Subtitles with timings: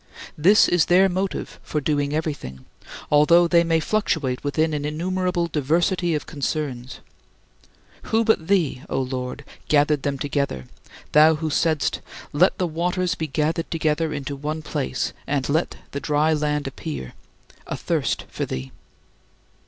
[0.35, 2.65] This is their motive for doing everything,
[3.11, 7.01] although they may fluctuate within an innumerable diversity of concerns.
[8.05, 10.65] Who but thee, O Lord, gathered them together,
[11.11, 11.99] thou who saidst,
[12.33, 17.13] "Let the waters be gathered together into one place and let the dry land appear"
[17.67, 18.71] athirst for thee?